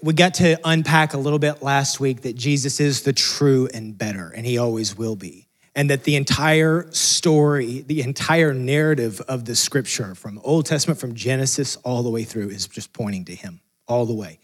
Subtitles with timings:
[0.00, 3.96] we got to unpack a little bit last week that Jesus is the true and
[3.96, 5.48] better, and he always will be.
[5.74, 11.14] And that the entire story, the entire narrative of the scripture from Old Testament, from
[11.14, 14.38] Genesis all the way through, is just pointing to him all the way.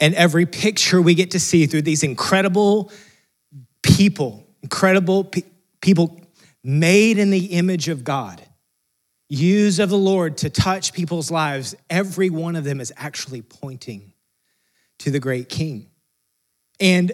[0.00, 2.90] And every picture we get to see through these incredible
[3.82, 5.42] people, incredible pe-
[5.82, 6.18] people
[6.64, 8.42] made in the image of God,
[9.28, 14.13] used of the Lord to touch people's lives, every one of them is actually pointing
[15.00, 15.90] to the great king.
[16.80, 17.12] And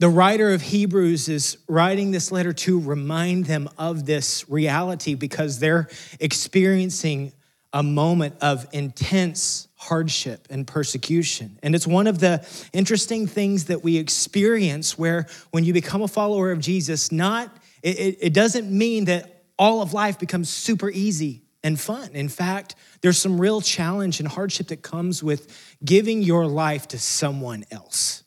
[0.00, 5.60] the writer of Hebrews is writing this letter to remind them of this reality because
[5.60, 7.32] they're experiencing
[7.72, 11.58] a moment of intense hardship and persecution.
[11.62, 16.08] And it's one of the interesting things that we experience where when you become a
[16.08, 21.43] follower of Jesus, not it, it doesn't mean that all of life becomes super easy
[21.64, 22.10] and fun.
[22.14, 26.98] In fact, there's some real challenge and hardship that comes with giving your life to
[26.98, 28.22] someone else,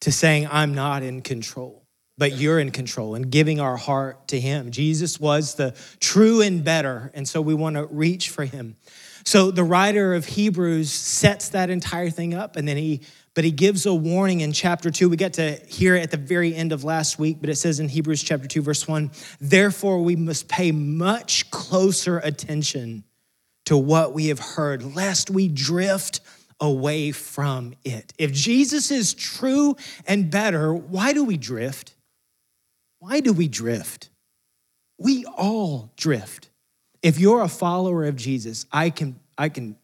[0.00, 1.82] to saying, I'm not in control
[2.18, 4.70] but you're in control and giving our heart to him.
[4.70, 8.76] Jesus was the true and better, and so we want to reach for him.
[9.24, 13.02] So the writer of Hebrews sets that entire thing up and then he
[13.34, 15.08] but he gives a warning in chapter 2.
[15.08, 17.80] We get to hear it at the very end of last week, but it says
[17.80, 23.04] in Hebrews chapter 2 verse 1, "Therefore we must pay much closer attention
[23.64, 26.20] to what we have heard lest we drift
[26.60, 31.94] away from it." If Jesus is true and better, why do we drift?
[32.98, 34.10] Why do we drift?
[34.98, 36.50] We all drift.
[37.02, 39.76] If you're a follower of Jesus, I can, I can,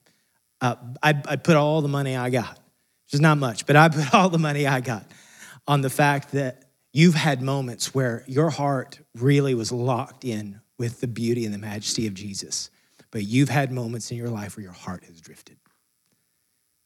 [0.60, 2.60] uh, I, I put all the money I got,
[3.08, 5.06] which is not much, but I put all the money I got
[5.66, 11.00] on the fact that you've had moments where your heart really was locked in with
[11.00, 12.70] the beauty and the majesty of Jesus,
[13.10, 15.56] but you've had moments in your life where your heart has drifted.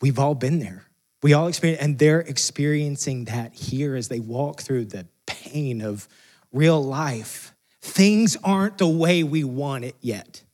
[0.00, 0.84] We've all been there.
[1.25, 6.09] We all experience, and they're experiencing that here as they walk through the pain of
[6.53, 7.53] real life.
[7.81, 10.44] Things aren't the way we want it yet.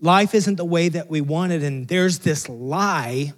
[0.00, 3.32] Life isn't the way that we want it, and there's this lie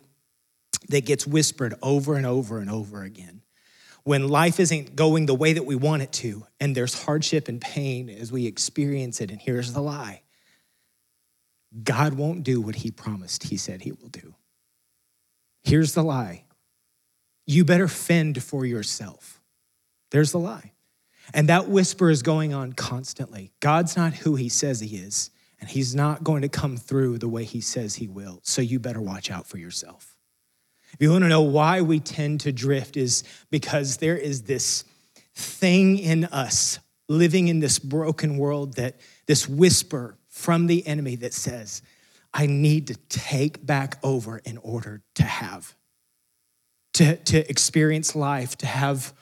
[0.89, 3.43] that gets whispered over and over and over again.
[4.03, 7.61] When life isn't going the way that we want it to, and there's hardship and
[7.61, 10.23] pain as we experience it, and here's the lie
[11.83, 14.35] God won't do what He promised He said He will do.
[15.63, 16.45] Here's the lie
[17.47, 19.41] you better fend for yourself.
[20.11, 20.73] There's the lie.
[21.35, 23.53] And that whisper is going on constantly.
[23.61, 25.31] God's not who he says he is,
[25.61, 28.41] and he's not going to come through the way he says he will.
[28.43, 30.10] So you better watch out for yourself.
[30.93, 34.85] If you want to know why we tend to drift, is because there is this
[35.35, 36.79] thing in us
[37.09, 41.83] living in this broken world that this whisper from the enemy that says,
[42.33, 45.75] I need to take back over in order to have,
[46.95, 49.13] to, to experience life, to have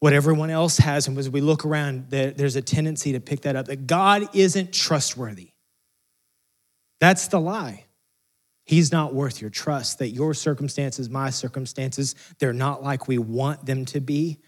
[0.00, 1.08] what everyone else has.
[1.08, 4.72] And as we look around, there's a tendency to pick that up that God isn't
[4.72, 5.52] trustworthy.
[7.00, 7.84] That's the lie.
[8.64, 13.66] He's not worth your trust, that your circumstances, my circumstances, they're not like we want
[13.66, 14.38] them to be.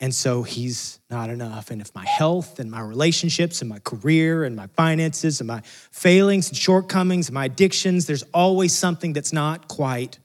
[0.00, 1.70] And so he's not enough.
[1.70, 5.60] And if my health and my relationships and my career and my finances and my
[5.64, 10.18] failings and shortcomings and my addictions, there's always something that's not quite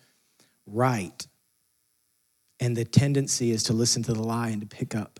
[0.67, 1.27] right.
[2.59, 5.19] And the tendency is to listen to the lie and to pick up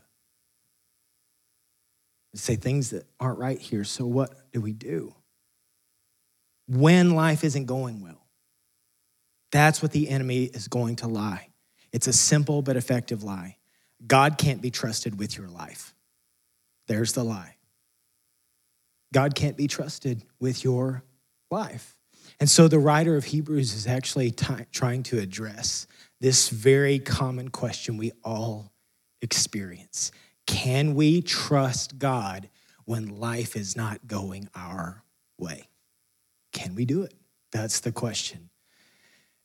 [2.31, 3.83] and say things that aren't right here.
[3.83, 5.15] So, what do we do?
[6.67, 8.25] When life isn't going well,
[9.51, 11.49] that's what the enemy is going to lie.
[11.91, 13.57] It's a simple but effective lie.
[14.05, 15.93] God can't be trusted with your life.
[16.87, 17.55] There's the lie.
[19.13, 21.03] God can't be trusted with your
[21.51, 21.95] life.
[22.39, 25.87] And so the writer of Hebrews is actually t- trying to address
[26.19, 28.73] this very common question we all
[29.21, 30.11] experience
[30.47, 32.49] Can we trust God
[32.85, 35.03] when life is not going our
[35.37, 35.69] way?
[36.53, 37.13] Can we do it?
[37.51, 38.49] That's the question.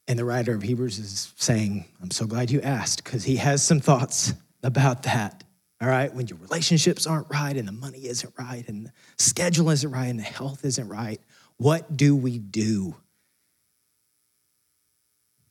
[0.07, 3.63] And the writer of Hebrews is saying, I'm so glad you asked because he has
[3.63, 5.45] some thoughts about that.
[5.81, 9.71] All right, when your relationships aren't right and the money isn't right and the schedule
[9.71, 11.21] isn't right and the health isn't right,
[11.57, 12.97] what do we do?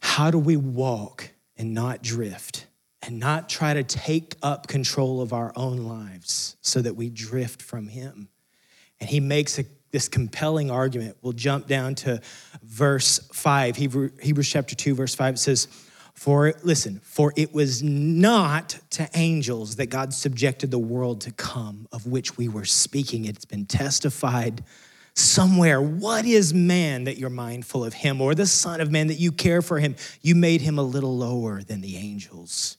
[0.01, 2.67] How do we walk and not drift
[3.01, 7.61] and not try to take up control of our own lives so that we drift
[7.61, 8.29] from Him?
[8.99, 11.17] And He makes a, this compelling argument.
[11.21, 12.21] We'll jump down to
[12.63, 15.35] verse 5, Hebrew, Hebrews chapter 2, verse 5.
[15.35, 15.67] It says,
[16.13, 21.87] for, listen, for it was not to angels that God subjected the world to come,
[21.91, 23.25] of which we were speaking.
[23.25, 24.63] It's been testified
[25.13, 25.79] somewhere.
[25.79, 29.31] What is man that you're mindful of him, or the Son of Man that you
[29.31, 29.95] care for him?
[30.21, 32.77] You made him a little lower than the angels.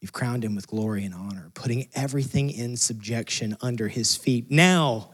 [0.00, 4.50] You've crowned him with glory and honor, putting everything in subjection under his feet.
[4.50, 5.10] Now,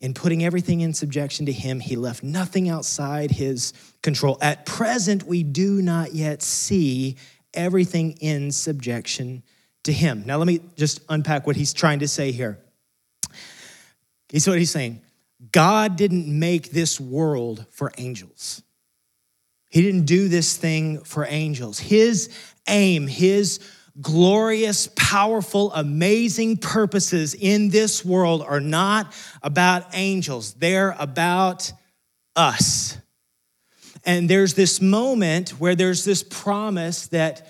[0.00, 3.72] in putting everything in subjection to him, he left nothing outside his
[4.02, 4.38] control.
[4.40, 7.16] At present, we do not yet see
[7.52, 9.42] everything in subjection
[9.84, 10.22] to him.
[10.24, 12.58] Now, let me just unpack what he's trying to say here.
[14.28, 15.00] He's what he's saying.
[15.52, 18.62] God didn't make this world for angels.
[19.70, 21.78] He didn't do this thing for angels.
[21.78, 22.30] His
[22.66, 23.60] aim, his
[24.00, 29.12] glorious, powerful, amazing purposes in this world are not
[29.42, 31.72] about angels, they're about
[32.36, 32.98] us.
[34.04, 37.48] And there's this moment where there's this promise that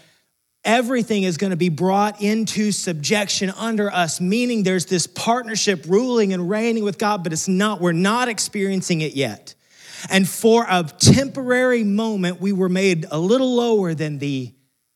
[0.65, 6.33] everything is going to be brought into subjection under us, meaning there's this partnership ruling
[6.33, 9.55] and reigning with God, but it's not, we're not experiencing it yet.
[10.11, 14.53] And for a temporary moment, we were made a little lower than the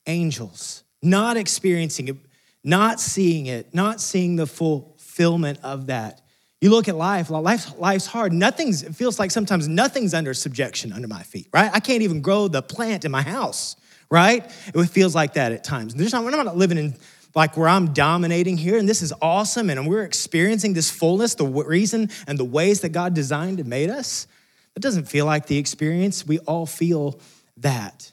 [0.07, 2.17] angels, not experiencing it,
[2.63, 6.21] not seeing it, not seeing the fulfillment of that.
[6.61, 8.33] You look at life, life life's hard.
[8.33, 11.71] Nothing's, it feels like sometimes nothing's under subjection under my feet, right?
[11.73, 13.77] I can't even grow the plant in my house
[14.13, 14.45] right?
[14.75, 15.95] It feels like that at times.
[15.95, 16.95] There's not, we're not living in
[17.35, 21.47] like where I'm dominating here, and this is awesome, and we're experiencing this fullness, the
[21.47, 24.27] reason and the ways that God designed and made us.
[24.75, 26.27] That doesn't feel like the experience.
[26.27, 27.19] We all feel
[27.57, 28.13] that.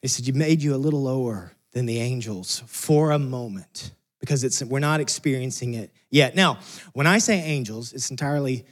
[0.00, 4.42] He said, You made you a little lower than the angels for a moment because
[4.42, 6.34] it's, we're not experiencing it yet.
[6.34, 6.58] Now,
[6.92, 8.66] when I say angels, it's entirely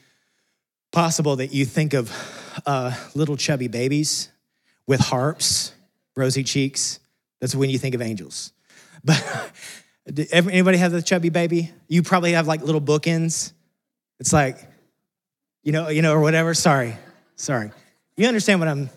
[0.91, 2.13] possible that you think of
[2.67, 4.29] uh, little chubby babies
[4.89, 5.73] with harps
[6.17, 6.99] rosy cheeks.
[7.41, 8.53] That's when you think of angels.
[9.05, 9.53] But
[10.33, 11.71] anybody have a chubby baby?
[11.87, 13.53] You probably have like little bookends.
[14.19, 14.59] It's like,
[15.63, 16.55] you know, you know, or whatever.
[16.55, 16.97] Sorry,
[17.37, 17.71] sorry.
[18.17, 18.91] You understand what I'm?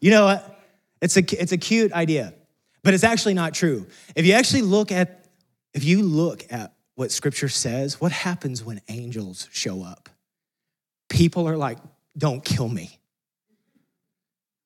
[0.00, 0.60] You know what?
[1.00, 2.34] It's a it's a cute idea,
[2.82, 3.86] but it's actually not true.
[4.14, 5.26] If you actually look at
[5.74, 10.10] if you look at what Scripture says, what happens when angels show up?
[11.08, 11.78] People are like,
[12.16, 12.98] "Don't kill me."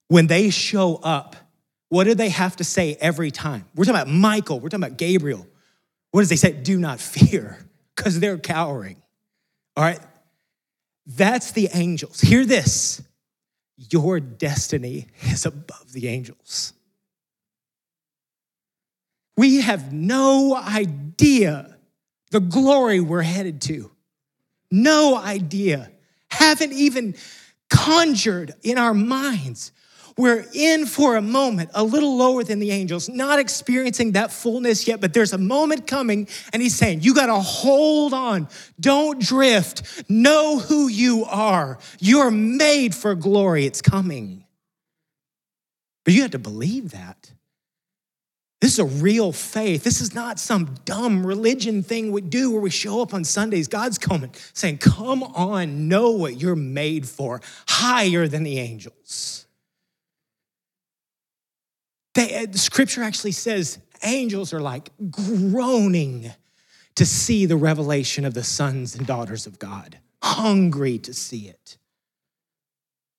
[0.08, 1.36] When they show up,
[1.88, 3.64] what do they have to say every time?
[3.74, 5.46] We're talking about Michael, we're talking about Gabriel.
[6.10, 6.52] What does they say?
[6.52, 7.58] Do not fear,
[7.96, 9.02] because they're cowering.
[9.76, 10.00] All right?
[11.06, 12.20] That's the angels.
[12.20, 13.02] Hear this
[13.76, 16.72] your destiny is above the angels.
[19.36, 21.76] We have no idea
[22.30, 23.90] the glory we're headed to.
[24.70, 25.90] No idea.
[26.28, 27.14] Haven't even
[27.68, 29.72] conjured in our minds
[30.16, 34.88] we're in for a moment, a little lower than the angels, not experiencing that fullness
[34.88, 38.48] yet, but there's a moment coming, and he's saying, You got to hold on.
[38.80, 40.08] Don't drift.
[40.08, 41.78] Know who you are.
[42.00, 43.66] You're made for glory.
[43.66, 44.44] It's coming.
[46.04, 47.32] But you have to believe that.
[48.66, 49.84] This is a real faith.
[49.84, 53.68] This is not some dumb religion thing we do where we show up on Sundays.
[53.68, 59.46] God's coming, saying, Come on, know what you're made for, higher than the angels.
[62.16, 66.32] They, uh, the scripture actually says angels are like groaning
[66.96, 71.78] to see the revelation of the sons and daughters of God, hungry to see it.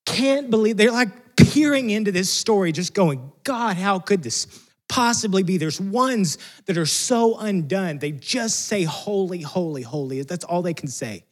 [0.06, 5.44] Can't believe they're like peering into this story, just going, God, how could this possibly
[5.44, 5.58] be?
[5.58, 10.22] There's ones that are so undone, they just say, Holy, holy, holy.
[10.24, 11.25] That's all they can say.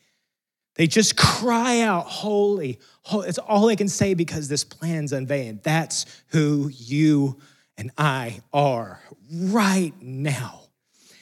[0.75, 3.29] They just cry out, Holy, holy.
[3.29, 5.59] It's all they can say because this plan's unveiling.
[5.63, 7.37] That's who you
[7.77, 10.61] and I are right now.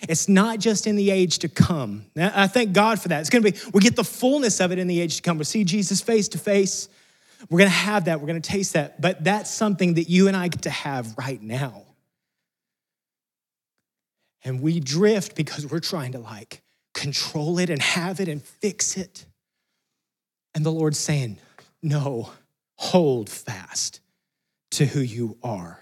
[0.09, 2.05] It's not just in the age to come.
[2.17, 3.21] I thank God for that.
[3.21, 5.37] It's going to be, we get the fullness of it in the age to come.
[5.37, 6.89] we see Jesus face to face.
[7.49, 8.19] We're going to have that.
[8.19, 8.99] We're going to taste that.
[8.99, 11.83] But that's something that you and I get to have right now.
[14.43, 16.61] And we drift because we're trying to like
[16.93, 19.25] control it and have it and fix it.
[20.53, 21.39] And the Lord's saying,
[21.81, 22.29] no,
[22.75, 23.99] hold fast
[24.71, 25.79] to who you are.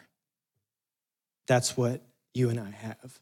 [1.48, 2.02] That's what
[2.34, 3.20] you and I have.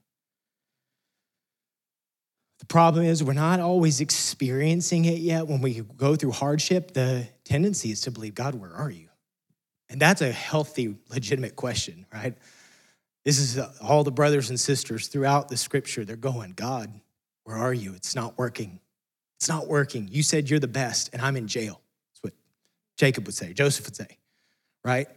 [2.59, 5.47] The problem is, we're not always experiencing it yet.
[5.47, 9.07] When we go through hardship, the tendency is to believe, God, where are you?
[9.89, 12.37] And that's a healthy, legitimate question, right?
[13.29, 16.03] This is uh, all the brothers and sisters throughout the scripture.
[16.03, 16.91] They're going, God,
[17.43, 17.93] where are you?
[17.93, 18.79] It's not working.
[19.37, 20.07] It's not working.
[20.09, 21.79] You said you're the best, and I'm in jail.
[22.09, 22.33] That's what
[22.97, 24.17] Jacob would say, Joseph would say,
[24.83, 25.07] right?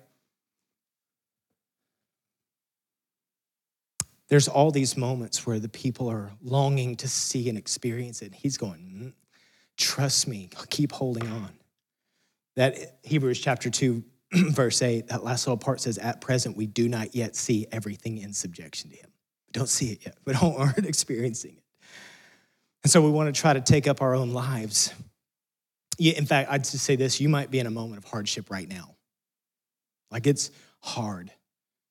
[4.28, 8.34] there's all these moments where the people are longing to see and experience it.
[8.34, 9.12] He's going, mm,
[9.78, 11.50] trust me, keep holding on.
[12.56, 14.04] That Hebrews chapter 2,
[14.50, 18.18] verse 8, that last little part says, At present, we do not yet see everything
[18.18, 19.10] in subjection to him.
[19.48, 20.16] We don't see it yet.
[20.24, 21.62] We don't aren't experiencing it.
[22.82, 24.92] And so we want to try to take up our own lives.
[25.98, 28.68] In fact, I'd just say this you might be in a moment of hardship right
[28.68, 28.96] now.
[30.10, 31.30] Like it's hard,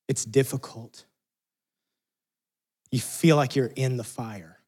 [0.08, 1.04] it's difficult.
[2.90, 4.58] You feel like you're in the fire.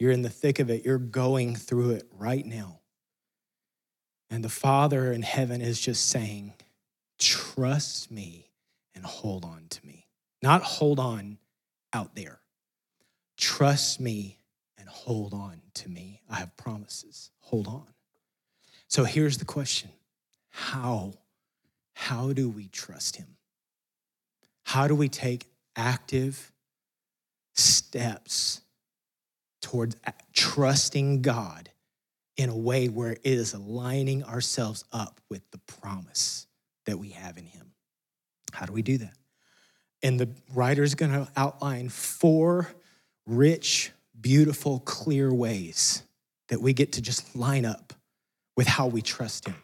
[0.00, 0.84] You're in the thick of it.
[0.84, 2.77] You're going through it right now.
[4.30, 6.54] And the Father in heaven is just saying,
[7.18, 8.50] Trust me
[8.94, 10.06] and hold on to me.
[10.42, 11.38] Not hold on
[11.92, 12.40] out there.
[13.36, 14.38] Trust me
[14.76, 16.20] and hold on to me.
[16.30, 17.30] I have promises.
[17.40, 17.86] Hold on.
[18.88, 19.90] So here's the question
[20.50, 21.14] How?
[21.94, 23.36] How do we trust him?
[24.62, 26.52] How do we take active
[27.54, 28.60] steps
[29.60, 29.96] towards
[30.32, 31.70] trusting God
[32.38, 36.46] in a way where it is aligning ourselves up with the promise
[36.86, 37.72] that we have in Him.
[38.52, 39.12] How do we do that?
[40.02, 42.68] And the writer is going to outline four
[43.26, 46.02] rich, beautiful, clear ways
[46.48, 47.92] that we get to just line up
[48.56, 49.56] with how we trust Him.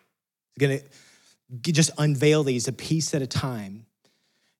[0.54, 3.86] He's going to just unveil these a piece at a time.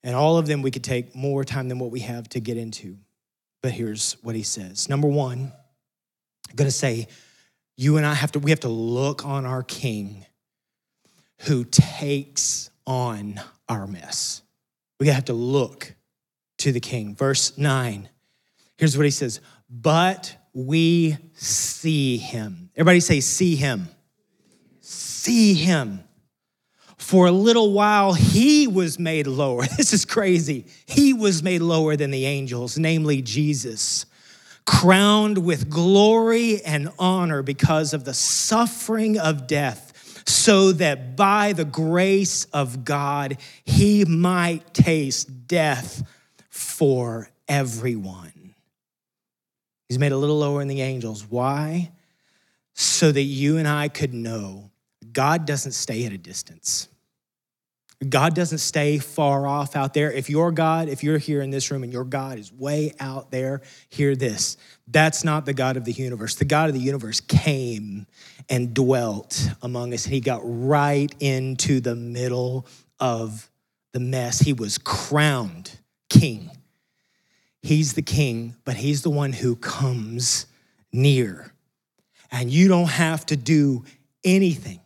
[0.04, 2.56] And all of them we could take more time than what we have to get
[2.56, 2.99] into.
[3.62, 4.88] But here's what he says.
[4.88, 5.50] Number one,
[6.50, 7.09] I'm going to say,
[7.76, 10.25] you and I have to, we have to look on our King
[11.40, 14.43] who takes on our mess.
[15.00, 15.95] We have to look
[16.59, 17.14] to the King.
[17.14, 18.09] Verse 9,
[18.76, 22.71] here's what he says But we see him.
[22.76, 23.88] Everybody say, see him.
[24.81, 26.00] See him.
[26.97, 29.64] For a little while, he was made lower.
[29.76, 30.66] This is crazy.
[30.87, 34.07] He was made lower than the angels, namely Jesus
[34.66, 41.64] crowned with glory and honor because of the suffering of death, so that by the
[41.64, 46.02] grace of God, he might taste death
[46.49, 48.54] for everyone.
[49.88, 51.26] He's made a little lower than the angels.
[51.28, 51.92] Why?
[52.73, 54.71] So that you and I could know
[55.12, 56.88] God doesn't stay at a distance.
[58.04, 60.11] God doesn't stay far off out there.
[60.11, 63.30] If your God, if you're here in this room and your God is way out
[63.30, 64.56] there, hear this.
[64.87, 66.34] That's not the God of the universe.
[66.34, 68.06] The God of the universe came
[68.49, 72.66] and dwelt among us, he got right into the middle
[73.00, 73.50] of
[73.92, 74.40] the mess.
[74.40, 75.78] He was crowned
[76.11, 76.50] king.
[77.62, 80.46] He's the king, but he's the one who comes
[80.92, 81.52] near.
[82.30, 83.84] And you don't have to do
[84.23, 84.80] anything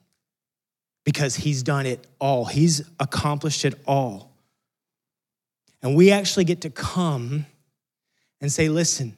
[1.09, 4.31] because he's done it all, he's accomplished it all.
[5.81, 7.47] And we actually get to come
[8.43, 9.17] and say, listen,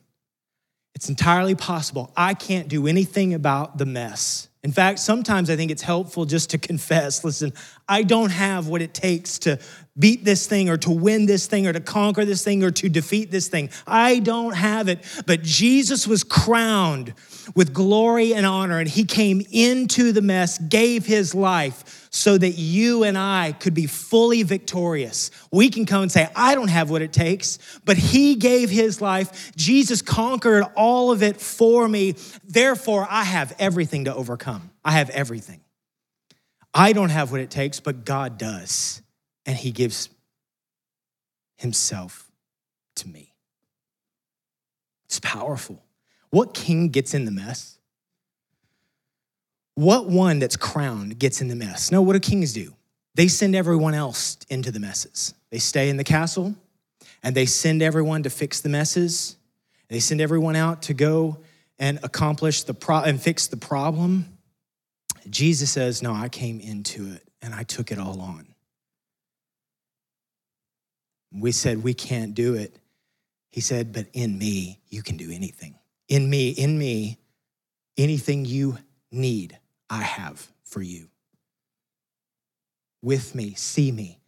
[0.94, 2.12] it's entirely possible.
[2.16, 4.46] I can't do anything about the mess.
[4.62, 7.52] In fact, sometimes I think it's helpful just to confess listen,
[7.88, 9.58] I don't have what it takes to
[9.98, 12.88] beat this thing or to win this thing or to conquer this thing or to
[12.88, 13.68] defeat this thing.
[13.84, 15.04] I don't have it.
[15.26, 17.14] But Jesus was crowned
[17.54, 22.50] with glory and honor, and he came into the mess, gave his life so that
[22.50, 25.30] you and I could be fully victorious.
[25.52, 29.00] We can come and say, I don't have what it takes, but he gave his
[29.00, 29.54] life.
[29.56, 32.16] Jesus conquered all of it for me.
[32.44, 34.70] Therefore, I have everything to overcome.
[34.84, 35.60] I have everything.
[36.74, 39.02] I don't have what it takes, but God does
[39.46, 40.08] and he gives
[41.56, 42.30] himself
[42.96, 43.34] to me.
[45.06, 45.82] It's powerful.
[46.30, 47.78] What king gets in the mess?
[49.74, 51.90] What one that's crowned gets in the mess?
[51.90, 52.74] No, what do kings do?
[53.14, 55.34] They send everyone else into the messes.
[55.50, 56.54] They stay in the castle
[57.22, 59.36] and they send everyone to fix the messes.
[59.88, 61.38] They send everyone out to go
[61.78, 64.38] and accomplish the pro- and fix the problem.
[65.28, 68.50] Jesus says, "No, I came into it and I took it all on."
[71.32, 72.76] We said, We can't do it.
[73.50, 75.74] He said, But in me, you can do anything.
[76.10, 77.16] In me, in me,
[77.96, 78.76] anything you
[79.10, 81.08] need, I have for you.
[83.00, 84.18] With me, see me.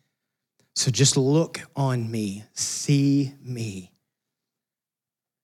[0.75, 3.93] So just look on me, see me.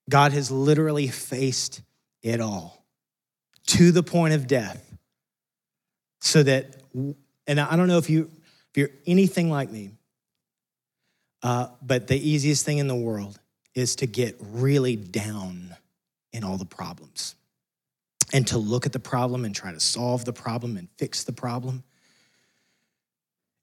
[0.08, 1.82] God has literally faced
[2.22, 2.86] it all
[3.66, 4.82] to the point of death
[6.20, 6.76] so that
[7.46, 8.30] and i don't know if you
[8.70, 9.90] if you're anything like me
[11.40, 13.38] uh, but the easiest thing in the world
[13.74, 15.76] is to get really down
[16.32, 17.34] in all the problems
[18.32, 21.32] and to look at the problem and try to solve the problem and fix the
[21.32, 21.84] problem.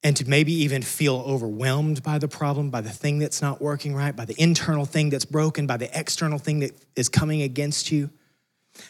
[0.04, 3.96] And to maybe even feel overwhelmed by the problem, by the thing that's not working
[3.96, 7.92] right, by the internal thing that's broken, by the external thing that is coming against
[7.92, 8.12] you.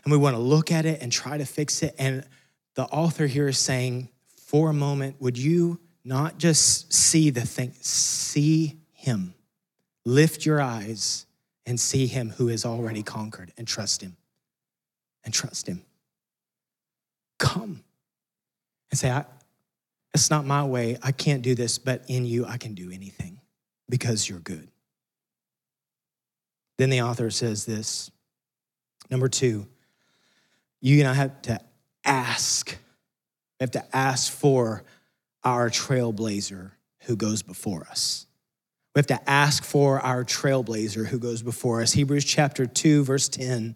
[0.04, 1.96] And we want to look at it and try to fix it.
[1.98, 2.26] And
[2.74, 7.74] the author here is saying, for a moment, would you not just see the thing,
[7.80, 9.34] see him.
[10.06, 11.26] Lift your eyes
[11.66, 14.16] and see him who has already conquered and trust him.
[15.24, 15.82] And trust him.
[17.40, 17.84] Come
[18.92, 19.26] and say, I,
[20.14, 20.98] it's not my way.
[21.02, 23.40] I can't do this, but in you, I can do anything
[23.90, 24.70] because you're good.
[26.78, 28.12] Then the author says this
[29.10, 29.68] number two,
[30.82, 31.60] you and I have to
[32.04, 32.78] ask.
[33.60, 34.84] We have to ask for
[35.44, 38.28] our trailblazer who goes before us.
[38.96, 41.92] We have to ask for our trailblazer who goes before us.
[41.92, 43.76] Hebrews chapter 2, verse 10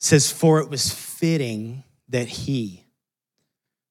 [0.00, 2.86] says, For it was fitting that he,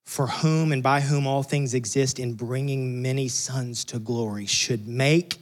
[0.04, 4.88] for whom and by whom all things exist in bringing many sons to glory, should
[4.88, 5.38] make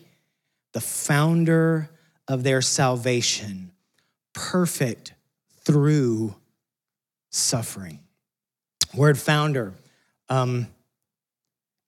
[0.73, 1.89] the founder
[2.27, 3.71] of their salvation
[4.33, 5.13] perfect
[5.63, 6.35] through
[7.29, 7.99] suffering.
[8.93, 9.73] Word founder.
[10.27, 10.67] Um,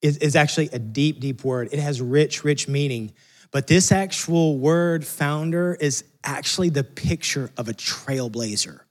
[0.03, 1.69] is, is actually a deep, deep word.
[1.71, 3.13] It has rich, rich meaning.
[3.49, 8.81] But this actual word, founder, is actually the picture of a trailblazer,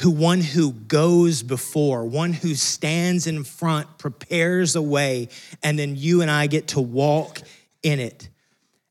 [0.00, 5.28] who one who goes before, one who stands in front, prepares a way,
[5.62, 7.40] and then you and I get to walk
[7.82, 8.28] in it.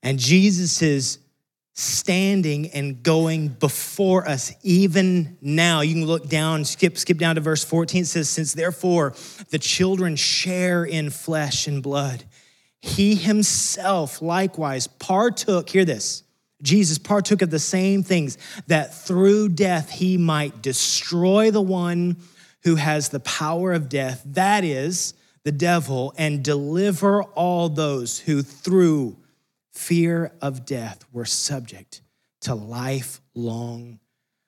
[0.04, 1.20] And Jesus is
[1.80, 5.80] standing and going before us even now.
[5.82, 8.02] You can look down, skip, skip down to verse 14.
[8.02, 9.14] It says, Since therefore
[9.50, 12.26] the children share in flesh and blood,
[12.82, 16.24] he himself likewise partook, hear this,
[16.62, 22.18] Jesus partook of the same things that through death he might destroy the one
[22.64, 25.14] who has the power of death, that is,
[25.46, 29.16] the devil, and deliver all those who through
[29.80, 32.02] fear of death were subject
[32.42, 33.98] to lifelong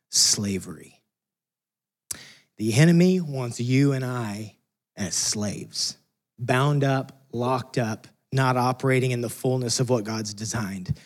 [0.10, 1.02] slavery.
[2.58, 4.58] The enemy wants you and I
[4.98, 5.98] as slaves,
[6.38, 11.00] bound up, locked up, not operating in the fullness of what God's designed.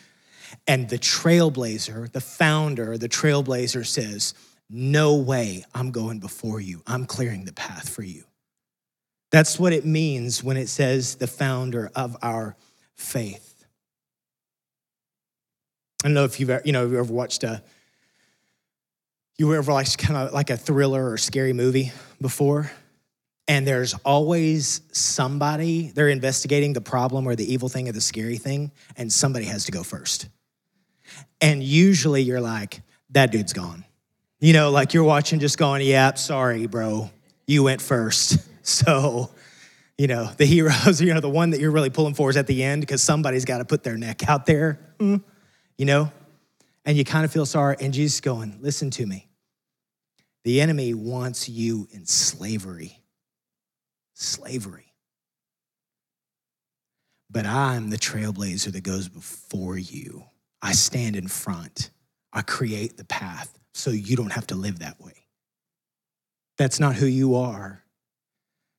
[0.67, 4.33] And the trailblazer, the founder, the trailblazer says,
[4.69, 6.81] No way, I'm going before you.
[6.87, 8.23] I'm clearing the path for you.
[9.31, 12.55] That's what it means when it says the founder of our
[12.95, 13.54] faith.
[16.05, 17.63] I don't know if you've ever, you know, you ever watched a,
[19.39, 22.69] you ever like kind of like a thriller or scary movie before?
[23.47, 28.37] And there's always somebody, they're investigating the problem or the evil thing or the scary
[28.37, 30.29] thing, and somebody has to go first.
[31.41, 33.83] And usually you're like, that dude's gone.
[34.39, 37.09] You know, like you're watching just going, yeah, sorry, bro,
[37.47, 38.37] you went first.
[38.67, 39.29] So,
[39.95, 42.47] you know, the heroes, you know, the one that you're really pulling for is at
[42.47, 44.79] the end because somebody's got to put their neck out there.
[44.97, 45.21] Mm
[45.77, 46.11] you know?
[46.85, 47.75] And you kind of feel sorry.
[47.79, 49.27] And Jesus going, listen to me.
[50.43, 53.01] The enemy wants you in slavery.
[54.13, 54.93] Slavery.
[57.31, 60.25] But I'm the trailblazer that goes before you.
[60.61, 61.89] I stand in front.
[62.31, 65.25] I create the path so you don't have to live that way.
[66.57, 67.83] That's not who you are.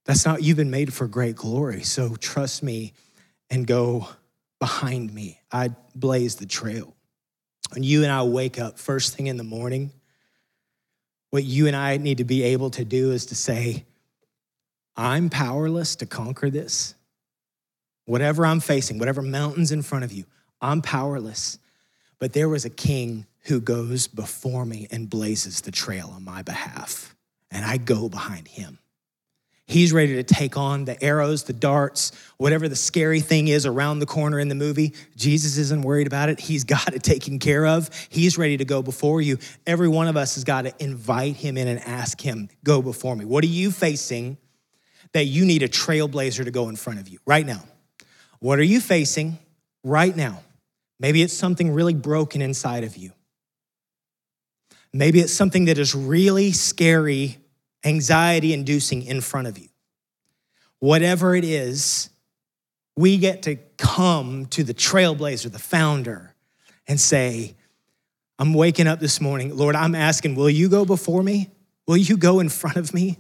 [0.07, 1.83] That's not, you've been made for great glory.
[1.83, 2.93] So trust me
[3.51, 4.09] and go
[4.59, 5.41] behind me.
[5.53, 6.95] I blaze the trail.
[7.73, 9.93] When you and I wake up first thing in the morning,
[11.31, 13.85] what you and I need to be able to do is to say,
[14.97, 16.95] I'm powerless to conquer this.
[18.07, 20.25] Whatever I'm facing, whatever mountains in front of you,
[20.61, 21.59] I'm powerless.
[22.19, 26.43] But there was a king who goes before me and blazes the trail on my
[26.43, 27.15] behalf,
[27.51, 28.79] and I go behind him.
[29.69, 33.99] He's ready to take on the arrows, the darts, whatever the scary thing is around
[33.99, 34.95] the corner in the movie.
[35.17, 36.39] Jesus isn't worried about it.
[36.39, 37.91] He's got it taken care of.
[38.09, 39.39] He's ready to go before you.
[39.67, 43.17] Every one of us has got to invite him in and ask him, Go before
[43.17, 43.25] me.
[43.25, 44.39] What are you facing
[45.13, 47.65] that you need a trailblazer to go in front of you right now?
[48.39, 49.39] What are you facing
[49.83, 50.43] right now?
[51.01, 53.13] Maybe it's something really broken inside of you.
[54.93, 57.39] Maybe it's something that is really scary
[57.85, 59.69] anxiety inducing in front of you.
[60.79, 62.11] Whatever it is,
[62.97, 66.35] we get to come to the trailblazer, the founder,
[66.89, 67.57] and say,
[68.39, 69.57] I'm waking up this morning.
[69.57, 71.51] Lord, I'm asking, will you go before me?
[71.87, 73.19] Will you go in front of me?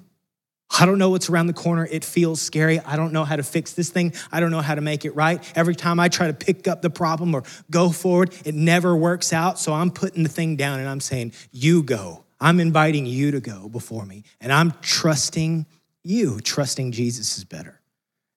[0.78, 1.86] I don't know what's around the corner.
[1.88, 2.80] It feels scary.
[2.80, 4.12] I don't know how to fix this thing.
[4.32, 5.40] I don't know how to make it right.
[5.56, 9.32] Every time I try to pick up the problem or go forward, it never works
[9.32, 9.60] out.
[9.60, 12.24] So I'm putting the thing down and I'm saying, You go.
[12.40, 15.66] I'm inviting you to go before me, and I'm trusting
[16.02, 16.40] you.
[16.40, 17.80] Trusting Jesus is better.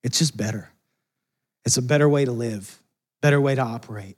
[0.03, 0.71] It's just better.
[1.65, 2.81] It's a better way to live,
[3.21, 4.17] better way to operate.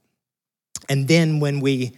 [0.88, 1.94] And then when we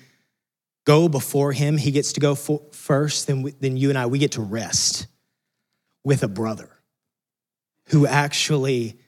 [0.86, 4.19] go before him, he gets to go first, then, we, then you and I, we
[4.19, 5.08] get to rest.
[6.04, 6.69] with a brother
[7.88, 9.00] who actually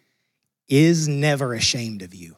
[0.67, 2.35] is never ashamed of you.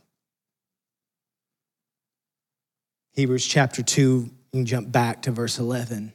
[3.13, 6.13] Hebrews chapter 2, you can jump back to verse 11.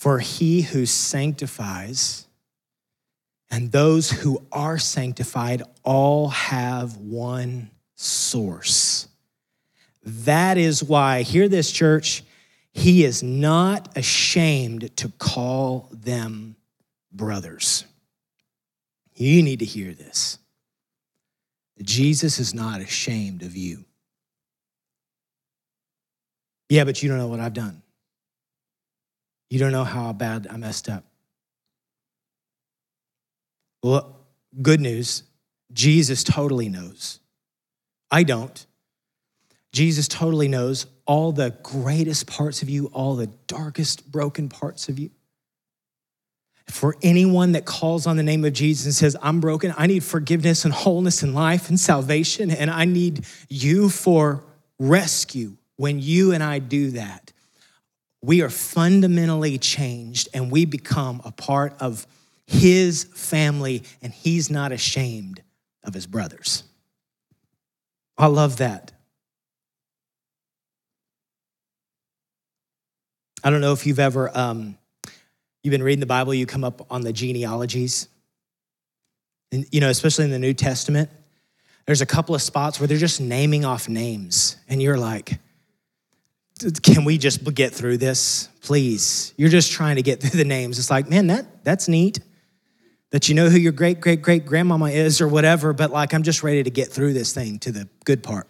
[0.00, 2.26] For he who sanctifies
[3.50, 9.08] and those who are sanctified all have one source.
[10.02, 12.24] That is why, hear this, church,
[12.72, 16.56] he is not ashamed to call them
[17.12, 17.84] brothers.
[19.14, 20.38] You need to hear this.
[21.82, 23.84] Jesus is not ashamed of you.
[26.70, 27.79] Yeah, but you don't know what I've done.
[29.50, 31.04] You don't know how bad I messed up.
[33.82, 34.16] Well,
[34.62, 35.24] good news
[35.72, 37.20] Jesus totally knows.
[38.10, 38.66] I don't.
[39.72, 44.98] Jesus totally knows all the greatest parts of you, all the darkest, broken parts of
[44.98, 45.10] you.
[46.68, 50.04] For anyone that calls on the name of Jesus and says, I'm broken, I need
[50.04, 54.44] forgiveness and wholeness and life and salvation, and I need you for
[54.78, 55.56] rescue.
[55.76, 57.32] When you and I do that,
[58.22, 62.06] we are fundamentally changed and we become a part of
[62.46, 65.40] his family, and he's not ashamed
[65.84, 66.64] of his brothers.
[68.18, 68.90] I love that.
[73.44, 74.76] I don't know if you've ever, um,
[75.62, 78.08] you've been reading the Bible, you come up on the genealogies.
[79.52, 81.08] And, you know, especially in the New Testament,
[81.86, 84.56] there's a couple of spots where they're just naming off names.
[84.68, 85.38] And you're like,
[86.82, 89.34] can we just get through this, please?
[89.36, 90.78] You're just trying to get through the names.
[90.78, 92.20] It's like, man, that, that's neat
[93.10, 96.22] that you know who your great great great grandmama is or whatever, but like I'm
[96.22, 98.46] just ready to get through this thing to the good part.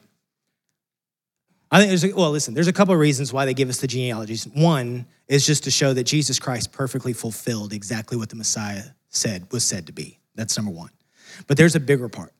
[1.72, 3.80] I think there's, a, well, listen, there's a couple of reasons why they give us
[3.80, 4.44] the genealogies.
[4.54, 9.46] One is just to show that Jesus Christ perfectly fulfilled exactly what the Messiah said
[9.52, 10.18] was said to be.
[10.34, 10.90] That's number one.
[11.46, 12.32] But there's a bigger part.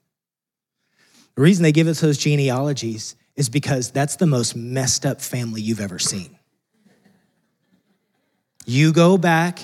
[1.37, 5.63] The reason they give us those genealogies is because that's the most messed up family
[5.63, 6.39] you've ever seen.
[8.67, 9.61] You go back,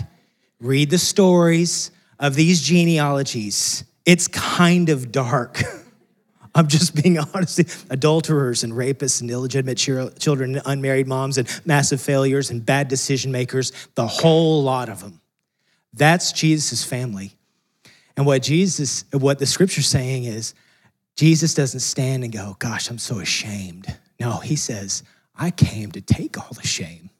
[0.58, 5.60] read the stories, of these genealogies, it's kind of dark.
[6.54, 7.60] I'm just being honest.
[7.90, 13.30] Adulterers and rapists and illegitimate children, and unmarried moms and massive failures and bad decision
[13.30, 15.20] makers, the whole lot of them.
[15.92, 17.36] That's Jesus' family.
[18.16, 20.54] And what Jesus, what the scripture's saying is,
[21.16, 23.86] Jesus doesn't stand and go, Gosh, I'm so ashamed.
[24.20, 25.02] No, he says,
[25.34, 27.10] I came to take all the shame.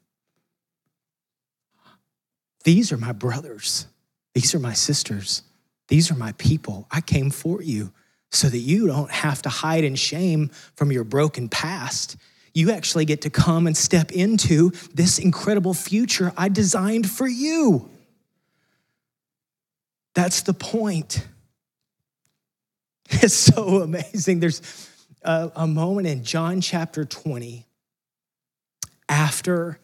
[2.63, 3.87] These are my brothers.
[4.33, 5.43] These are my sisters.
[5.87, 6.87] These are my people.
[6.91, 7.93] I came for you
[8.29, 12.17] so that you don't have to hide in shame from your broken past.
[12.53, 17.89] You actually get to come and step into this incredible future I designed for you.
[20.13, 21.25] That's the point.
[23.23, 24.41] It's so amazing.
[24.41, 24.61] There's
[25.21, 27.65] a, a moment in John chapter 20
[29.07, 29.79] after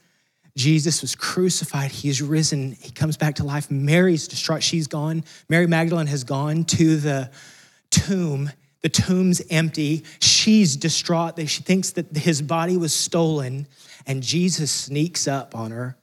[0.58, 1.92] Jesus was crucified.
[1.92, 2.74] He's risen.
[2.74, 3.72] He comes back to life.
[3.72, 4.62] Mary's distraught.
[4.62, 5.24] She's gone.
[5.50, 7.32] Mary Magdalene has gone to the
[7.92, 8.52] tomb.
[8.82, 10.04] The tomb's empty.
[10.20, 13.68] She's distraught that she thinks that his body was stolen.
[14.06, 15.98] And Jesus sneaks up on her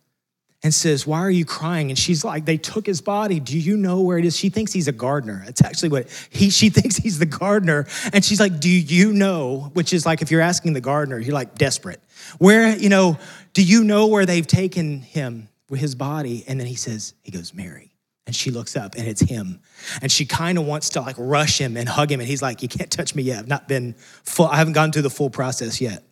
[0.62, 1.90] and says, Why are you crying?
[1.90, 3.40] And she's like, They took his body.
[3.40, 4.36] Do you know where it is?
[4.36, 5.44] She thinks he's a gardener.
[5.46, 7.86] It's actually what he, she thinks he's the gardener.
[8.12, 9.70] And she's like, Do you know?
[9.74, 12.00] Which is like, if you're asking the gardener, you're like desperate.
[12.38, 13.18] Where, you know,
[13.52, 16.44] do you know where they've taken him, with his body?
[16.46, 17.86] And then he says, He goes, Mary.
[18.26, 19.60] And she looks up and it's him.
[20.02, 22.20] And she kind of wants to like rush him and hug him.
[22.20, 23.38] And he's like, You can't touch me yet.
[23.38, 26.04] I've not been full, I haven't gone through the full process yet,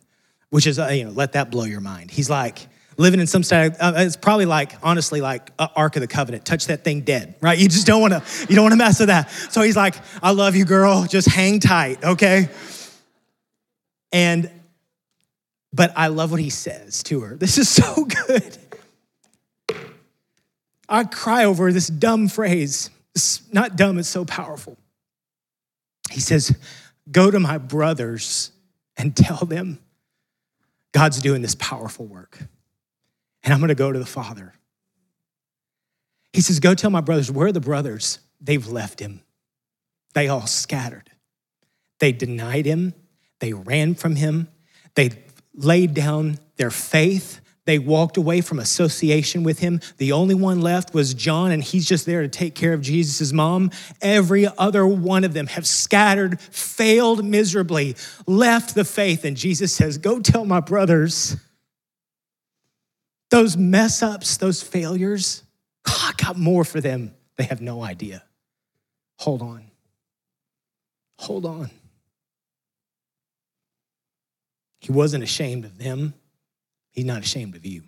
[0.49, 2.09] which is, uh, you know, let that blow your mind.
[2.09, 2.67] He's like,
[2.99, 3.71] living in some state.
[3.79, 6.45] Uh, it's probably like, honestly, like Ark of the Covenant.
[6.45, 7.57] Touch that thing dead, right?
[7.57, 9.31] You just don't want to, you don't want to mess with that.
[9.31, 11.05] So he's like, I love you, girl.
[11.05, 12.49] Just hang tight, okay?
[14.11, 14.51] And
[15.71, 17.35] but I love what he says to her.
[17.35, 18.57] This is so good.
[20.89, 22.89] I cry over this dumb phrase.
[23.15, 24.77] It's not dumb, it's so powerful.
[26.11, 26.57] He says,
[27.11, 28.51] Go to my brothers
[28.97, 29.79] and tell them
[30.91, 32.39] God's doing this powerful work.
[33.43, 34.53] And I'm gonna go to the Father.
[36.33, 38.19] He says, Go tell my brothers, where are the brothers?
[38.41, 39.21] They've left him.
[40.13, 41.09] They all scattered.
[41.99, 42.93] They denied him.
[43.39, 44.47] They ran from him.
[44.95, 45.11] They
[45.53, 47.41] laid down their faith.
[47.65, 49.79] They walked away from association with him.
[49.97, 53.31] The only one left was John, and he's just there to take care of Jesus'
[53.31, 53.69] mom.
[54.01, 59.23] Every other one of them have scattered, failed miserably, left the faith.
[59.23, 61.35] And Jesus says, Go tell my brothers
[63.29, 65.43] those mess ups, those failures,
[65.83, 68.23] God got more for them They have no idea.
[69.19, 69.65] Hold on.
[71.19, 71.69] Hold on.
[74.79, 76.13] He wasn't ashamed of them.
[76.91, 77.83] He's not ashamed of you.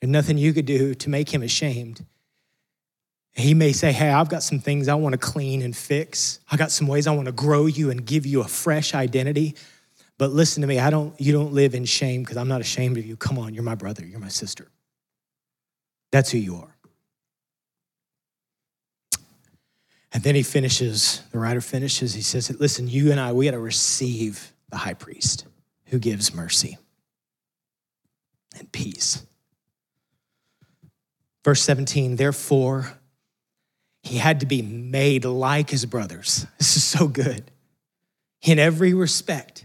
[0.00, 2.04] There's nothing you could do to make him ashamed.
[3.32, 6.40] He may say, Hey, I've got some things I want to clean and fix.
[6.50, 9.54] I got some ways I want to grow you and give you a fresh identity.
[10.18, 12.96] But listen to me, I don't, you don't live in shame because I'm not ashamed
[12.96, 13.16] of you.
[13.16, 14.68] Come on, you're my brother, you're my sister.
[16.10, 16.76] That's who you are.
[20.12, 23.50] And then he finishes, the writer finishes, he says, Listen, you and I, we got
[23.50, 25.46] to receive the high priest
[25.86, 26.78] who gives mercy
[28.58, 29.24] and peace.
[31.44, 32.98] Verse 17, therefore,
[34.02, 36.46] he had to be made like his brothers.
[36.58, 37.50] This is so good.
[38.42, 39.55] In every respect,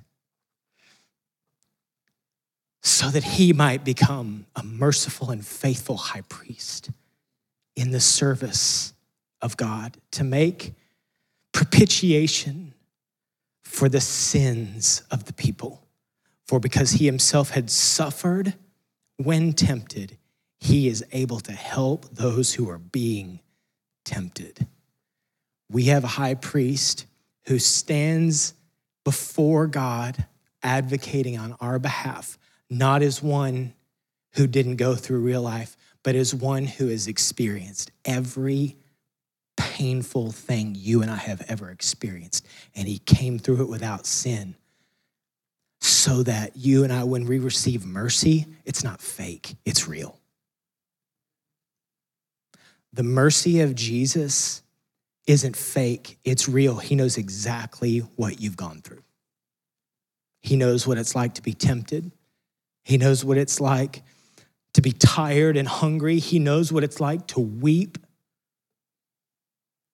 [2.81, 6.89] so that he might become a merciful and faithful high priest
[7.75, 8.93] in the service
[9.41, 10.73] of God to make
[11.51, 12.73] propitiation
[13.63, 15.87] for the sins of the people.
[16.47, 18.55] For because he himself had suffered
[19.17, 20.17] when tempted,
[20.59, 23.39] he is able to help those who are being
[24.03, 24.67] tempted.
[25.69, 27.05] We have a high priest
[27.45, 28.53] who stands
[29.03, 30.25] before God
[30.61, 32.37] advocating on our behalf,
[32.71, 33.73] not as one
[34.35, 38.77] who didn't go through real life, but as one who has experienced every
[39.57, 42.47] painful thing you and I have ever experienced.
[42.73, 44.55] And he came through it without sin
[45.81, 50.17] so that you and I, when we receive mercy, it's not fake, it's real.
[52.93, 54.61] The mercy of Jesus
[55.27, 56.77] isn't fake, it's real.
[56.77, 59.03] He knows exactly what you've gone through.
[60.41, 62.11] He knows what it's like to be tempted.
[62.83, 64.03] He knows what it's like
[64.73, 66.19] to be tired and hungry.
[66.19, 67.97] He knows what it's like to weep.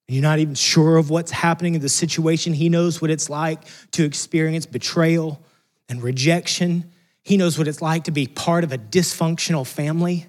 [0.07, 2.53] You're not even sure of what's happening in the situation.
[2.53, 5.43] He knows what it's like to experience betrayal
[5.89, 6.91] and rejection.
[7.23, 10.27] He knows what it's like to be part of a dysfunctional family.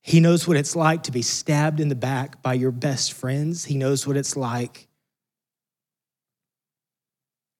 [0.00, 3.66] He knows what it's like to be stabbed in the back by your best friends.
[3.66, 4.88] He knows what it's like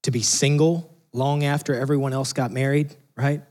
[0.04, 3.42] to be single long after everyone else got married, right?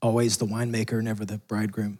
[0.00, 1.98] Always the winemaker, never the bridegroom.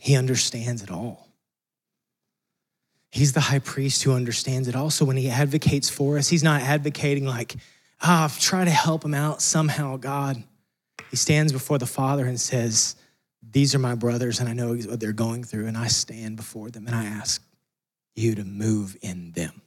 [0.00, 1.26] He understands it all.
[3.10, 4.76] He's the high priest who understands it.
[4.76, 7.56] Also, when he advocates for us, he's not advocating like,
[8.02, 10.42] ah, oh, try to help him out somehow, God.
[11.10, 12.96] He stands before the Father and says,
[13.42, 16.70] These are my brothers, and I know what they're going through, and I stand before
[16.70, 17.42] them and I ask
[18.14, 19.62] you to move in them.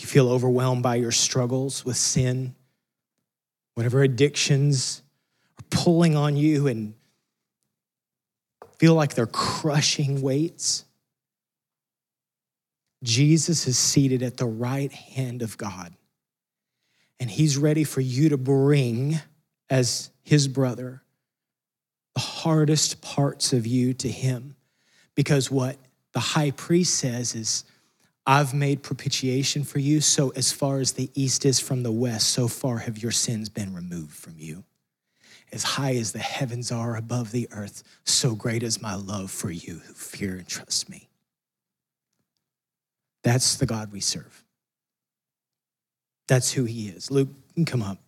[0.00, 2.54] You feel overwhelmed by your struggles with sin,
[3.74, 5.02] whatever addictions
[5.58, 6.94] are pulling on you and
[8.78, 10.86] feel like they're crushing weights.
[13.02, 15.94] Jesus is seated at the right hand of God,
[17.18, 19.20] and he's ready for you to bring,
[19.68, 21.02] as his brother,
[22.14, 24.56] the hardest parts of you to him.
[25.14, 25.76] Because what
[26.12, 27.64] the high priest says is,
[28.26, 32.28] I've made propitiation for you, so as far as the east is from the west,
[32.28, 34.64] so far have your sins been removed from you
[35.52, 39.50] as high as the heavens are above the earth, so great is my love for
[39.50, 41.08] you who fear and trust me.
[43.22, 44.44] That's the God we serve.
[46.28, 47.10] That's who he is.
[47.10, 47.28] Luke,
[47.66, 47.98] come up.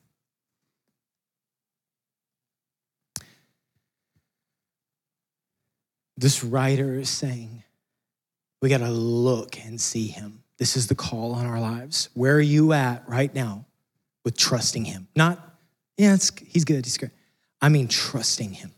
[6.17, 7.65] This writer is saying,
[8.63, 10.43] we got to look and see him.
[10.57, 12.09] This is the call on our lives.
[12.15, 13.67] Where are you at right now
[14.25, 15.09] with trusting him?
[15.15, 15.39] Not,
[15.99, 17.13] yeah, he's good, he's great.
[17.63, 18.73] I mean trusting Him.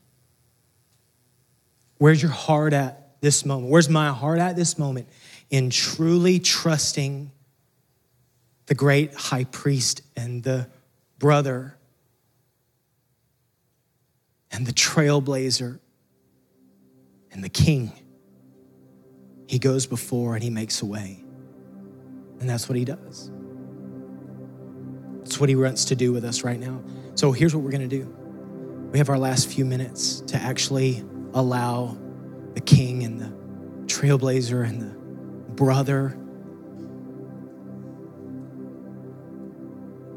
[1.97, 3.71] Where's your heart at this moment?
[3.71, 5.09] Where's my heart at this moment
[5.49, 7.33] in truly trusting
[8.67, 10.69] the great high priest and the
[11.19, 11.79] brother
[14.51, 15.79] and the trailblazer
[17.33, 17.91] and the king?
[19.47, 21.23] He goes before and he makes a way.
[22.41, 23.31] And that's what he does.
[25.19, 26.83] That's what he wants to do with us right now.
[27.15, 28.15] So here's what we're going to do
[28.93, 31.03] we have our last few minutes to actually
[31.33, 31.97] allow
[32.55, 33.33] the king and the
[33.87, 36.17] trailblazer and the brother,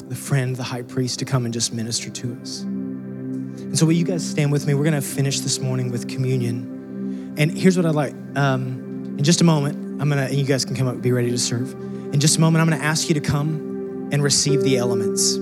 [0.07, 2.61] the friend, the high priest to come and just minister to us.
[2.61, 4.75] And so, will you guys stand with me?
[4.75, 7.35] We're going to finish this morning with communion.
[7.37, 8.13] And here's what I'd like.
[8.35, 8.86] Um,
[9.17, 11.31] in just a moment, I'm to, and you guys can come up and be ready
[11.31, 11.73] to serve.
[12.13, 15.35] In just a moment, I'm to ask you to come and receive the elements.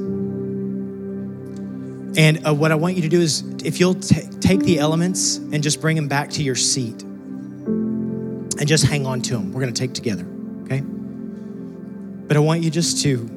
[2.18, 5.36] And uh, what I want you to do is, if you'll t- take the elements
[5.36, 9.62] and just bring them back to your seat and just hang on to them, we're
[9.74, 10.26] to take together,
[10.64, 10.80] okay?
[10.80, 13.30] But I want you just to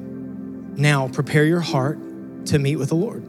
[0.77, 1.99] now prepare your heart
[2.45, 3.23] to meet with the Lord.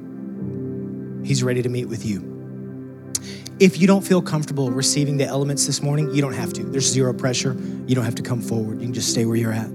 [1.27, 2.30] He's ready to meet with you.
[3.61, 6.65] If you don't feel comfortable receiving the elements this morning, you don't have to.
[6.65, 7.55] There's zero pressure.
[7.87, 8.81] You don't have to come forward.
[8.81, 9.69] You can just stay where you're at.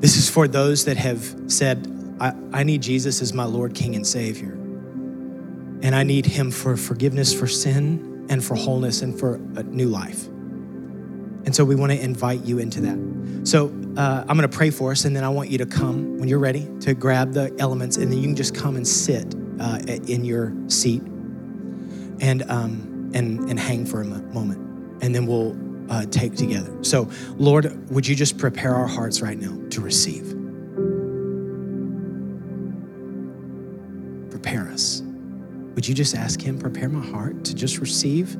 [0.00, 1.86] This is for those that have said,
[2.18, 4.54] I, I need Jesus as my Lord, King, and Savior.
[5.82, 9.88] And I need Him for forgiveness for sin and for wholeness and for a new
[9.88, 10.26] life.
[10.26, 13.46] And so we want to invite you into that.
[13.46, 16.18] So uh, I'm going to pray for us, and then I want you to come
[16.18, 19.32] when you're ready to grab the elements, and then you can just come and sit
[19.60, 21.02] uh, in your seat
[22.20, 25.02] and, um, and, and hang for a moment.
[25.02, 25.56] And then we'll
[25.90, 26.72] uh, take together.
[26.84, 30.28] So, Lord, would you just prepare our hearts right now to receive?
[34.30, 35.02] Prepare us.
[35.74, 38.36] Would you just ask Him, prepare my heart to just receive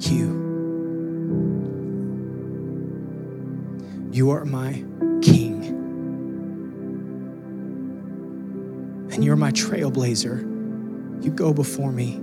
[0.00, 0.44] you?
[4.12, 4.72] You are my
[5.22, 5.64] King.
[9.12, 10.40] And you're my trailblazer.
[11.24, 12.20] You go before me.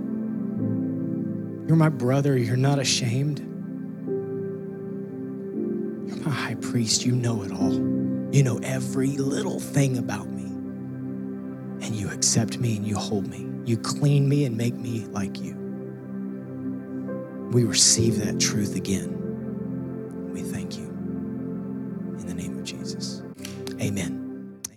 [1.66, 2.36] You're my brother.
[2.36, 3.38] You're not ashamed.
[6.08, 7.04] You're my high priest.
[7.04, 7.72] You know it all.
[8.34, 10.44] You know every little thing about me.
[11.84, 13.48] And you accept me and you hold me.
[13.64, 15.54] You clean me and make me like you.
[17.52, 20.32] We receive that truth again.
[20.32, 20.84] We thank you.
[20.84, 23.22] In the name of Jesus.
[23.80, 24.23] Amen.